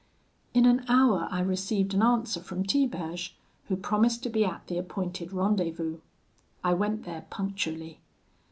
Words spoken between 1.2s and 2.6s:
I received an answer